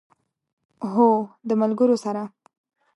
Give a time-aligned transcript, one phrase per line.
[0.93, 1.09] هو،
[1.47, 2.23] د ملګرو سره